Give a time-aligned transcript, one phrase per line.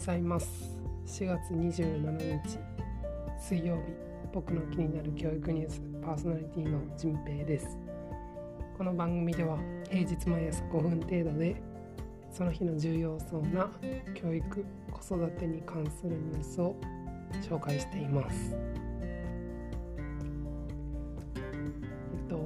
[0.00, 0.46] ざいます。
[1.04, 2.58] 4月27日
[3.38, 3.82] 水曜日
[4.32, 7.76] 僕の気になる教育ニュースパーソナリティのじんぺいです。
[8.78, 9.58] この番組では
[9.90, 11.60] 平日毎朝5分程度で
[12.32, 13.70] その日の重要そうな
[14.14, 16.74] 教育子育てに関するニュースを
[17.42, 18.56] 紹介しています。
[21.34, 21.38] え
[22.24, 22.38] っと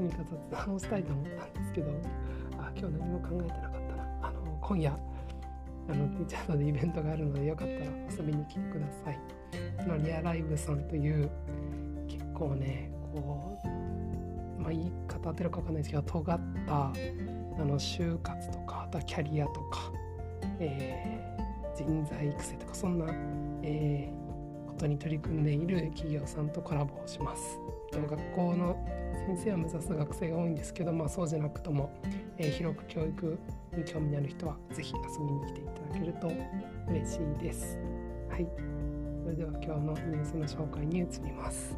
[0.00, 0.16] 何か
[0.50, 1.92] 雑談をしたいと思ったんですけど
[2.58, 4.02] あ今日何も考えてなかったな。
[4.20, 5.11] あの今夜
[5.92, 9.18] あのティーチャーでイベントがあるのでよかったら遊びに来てください。
[9.86, 11.30] のリアライブさんという
[12.08, 16.92] 結構ねこうまあ言い方当てるか分かんないですけど尖ったあ
[17.64, 19.92] の就活とかあとはキャリアとか、
[20.60, 23.06] えー、人材育成とかそんな、
[23.62, 24.21] えー、
[24.82, 27.60] ことに取り組んでいる企業さんとコラボをします
[27.92, 28.76] 学校の
[29.28, 31.92] 先生を目指す学生が多いんですけど、まあ、そうじゃなくとも、
[32.36, 33.38] えー、広く教育
[33.76, 36.26] に興味のある人は是非遊びに来ていただけると
[36.90, 37.78] 嬉しいです。
[38.28, 38.46] はい、
[39.22, 41.76] それでは今日のニュースの紹介に移ります。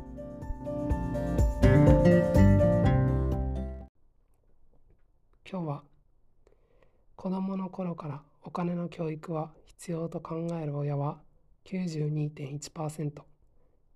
[5.51, 5.83] 今日は
[7.17, 11.24] 子どもの頃からお金の教育は必要と考える親は
[11.65, 13.23] 92.1%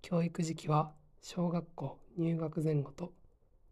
[0.01, 3.13] 教育時期は小学校入学前後と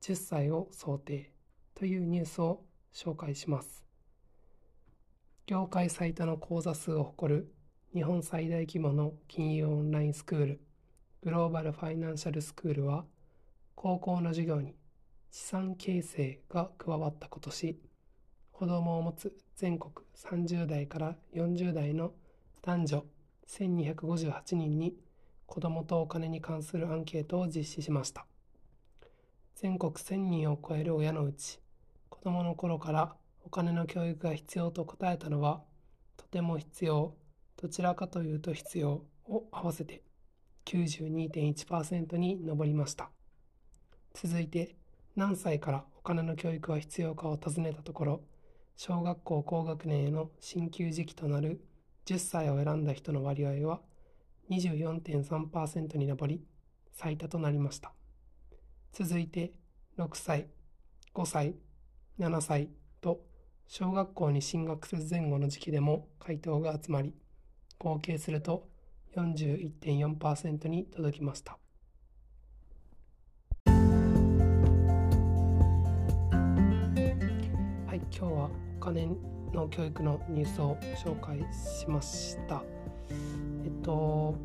[0.02, 1.32] 10歳を想定
[1.74, 2.62] というニュースを
[2.94, 3.84] 紹介します。
[5.48, 7.52] 業界最多の講座数を誇る
[7.94, 10.62] 日本最大規模の金融オンラインスクール
[11.24, 13.06] グローバルファイナンシャルスクールは
[13.74, 14.76] 高校の授業に
[15.32, 17.80] 資産形成が加わった今年
[18.52, 22.12] 子供を持つ全国30代から40代の
[22.62, 23.06] 男女
[23.48, 24.96] 1258人に
[25.46, 28.26] 子供とお金に関するアンケートを実施しました。
[29.56, 31.60] 全国1000人を超える親のうち
[32.10, 35.62] 子供の頃からお金の教育が必要と答えたのは
[36.18, 37.16] とても必要。
[37.60, 40.04] どちらかというと必要を合わせて
[40.66, 43.10] 92.1%に上りました。
[44.14, 44.76] 続いて
[45.16, 48.22] 何歳からお金の教育は必要かを尋ねたところ
[48.76, 51.60] 小学校高学年への進級時期となる
[52.08, 53.82] 10歳を選んだ人の割合は
[54.50, 56.42] 24.3%に上り
[56.94, 57.92] 最多となりました。
[58.94, 59.52] 続いて
[59.98, 60.48] 6歳
[61.14, 61.56] 5歳
[62.18, 62.70] 7歳
[63.02, 63.20] と
[63.68, 67.14] 小学校に進学する前後の時期でも回答が集まり
[67.78, 68.70] 合計すると
[69.16, 71.58] 41.4%に届きました。
[77.86, 82.64] はい今日はお金の教育のニュースを紹介しました
[83.64, 84.36] えっと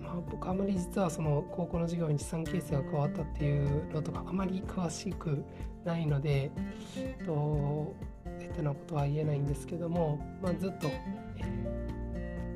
[0.00, 5.44] まあ、僕あまり実はその高校の授業に資産形成が加わったっていうのとかあまり詳しく
[5.84, 6.50] ないので、
[6.96, 7.94] えっと、
[8.40, 10.90] えてなことは言えないんですけども、まあ、ずっと、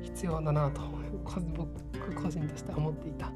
[0.01, 0.81] 必要だなと
[1.55, 3.31] 僕個人としては思っていた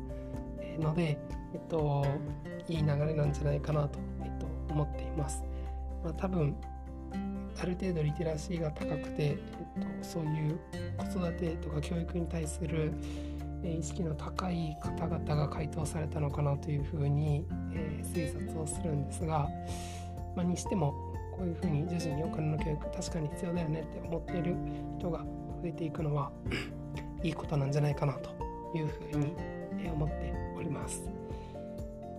[0.80, 1.18] ので、
[1.54, 2.06] えっと、
[2.68, 5.44] いい流れなんじゃないかなと、えっと、思っています。
[6.04, 6.56] まあ、多分
[7.60, 10.60] ある程度リテラシーが高くて、えっと、そういう
[10.98, 12.94] 子育てとか教育に対する
[13.64, 19.50] 意識の高い方々が回答されたのかなというふうに、えー、推察をするんですが、
[20.36, 20.92] まあ、にしても
[21.32, 24.56] こういうふうに徐々にお金の教育確かに必要だよねって思っている
[25.00, 26.32] 人が増えていくのは
[27.24, 28.30] いいことなんじゃないかなと
[28.76, 29.34] いうふうに
[29.90, 31.10] 思っております。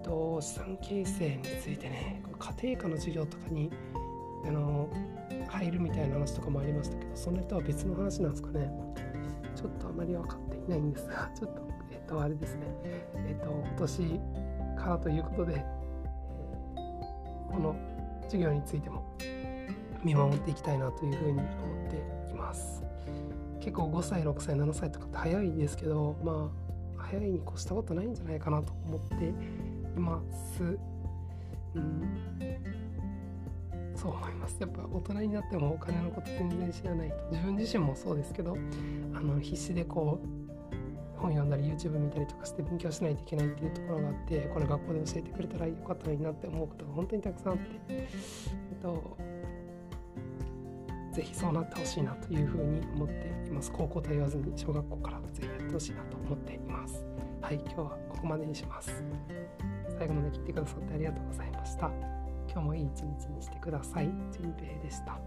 [0.03, 3.71] と資産形成についてね家庭科の授業とかに
[4.47, 4.88] あの
[5.49, 8.71] 入るみたいな話とかもありましたけどそれとは別の話なんですかね。
[9.54, 12.62] ちょっとあまり分かっていないんですが ちょっとえっ、とあれですね。
[13.16, 14.21] えっ、と今年
[14.77, 15.65] からということで、
[17.50, 17.75] この
[18.22, 19.03] 授業についても
[20.04, 21.47] 見守っていきたいなというふうに思っ
[22.27, 22.84] ています。
[23.59, 26.50] 結構5歳6歳7歳とかって早いですけどま
[26.97, 30.78] あ早いに越したことないんじゃないかなと思っています。
[31.75, 32.88] うん。
[33.98, 34.56] そう思います。
[34.60, 37.16] やっぱ大人になってもお金のこと全然知らないと。
[37.33, 38.56] 自分自身もそうですけど
[39.12, 48.09] あの必死でこう本読んだり YouTube 見たりとかして勉強しないといけないっていうところがあってこれ学校で教えてくれたらよかったのになって思うことが本当にたくさんあって、え
[48.78, 49.16] っと、
[51.12, 53.72] ぜひそうなってほしいなというふうに思っています。
[53.72, 57.04] 高校と言わずに小学校からぜひやってほしいなと思っています。
[57.41, 59.03] はい今日はここまでにします。
[59.98, 62.28] 最後まで聞いてくださってありがとうございました。
[62.50, 64.10] 今日もいい一日にしてください。
[64.33, 65.18] じんぺいでした。